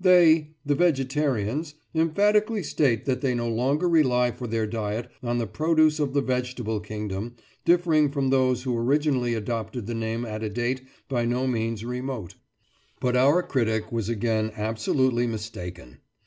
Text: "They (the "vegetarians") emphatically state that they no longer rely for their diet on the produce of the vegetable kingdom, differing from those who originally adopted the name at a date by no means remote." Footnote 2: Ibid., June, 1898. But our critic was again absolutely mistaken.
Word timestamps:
"They 0.00 0.52
(the 0.64 0.74
"vegetarians") 0.74 1.74
emphatically 1.94 2.62
state 2.62 3.04
that 3.04 3.20
they 3.20 3.34
no 3.34 3.46
longer 3.46 3.86
rely 3.90 4.30
for 4.30 4.46
their 4.46 4.66
diet 4.66 5.10
on 5.22 5.36
the 5.36 5.46
produce 5.46 6.00
of 6.00 6.14
the 6.14 6.22
vegetable 6.22 6.80
kingdom, 6.80 7.36
differing 7.66 8.10
from 8.10 8.30
those 8.30 8.62
who 8.62 8.74
originally 8.74 9.34
adopted 9.34 9.86
the 9.86 9.92
name 9.94 10.24
at 10.24 10.42
a 10.42 10.48
date 10.48 10.80
by 11.10 11.26
no 11.26 11.46
means 11.46 11.84
remote." 11.84 12.36
Footnote 13.02 13.02
2: 13.02 13.02
Ibid., 13.02 13.02
June, 13.02 13.02
1898. 13.02 13.02
But 13.02 13.16
our 13.16 13.42
critic 13.42 13.92
was 13.92 14.08
again 14.08 14.52
absolutely 14.56 15.26
mistaken. 15.26 15.98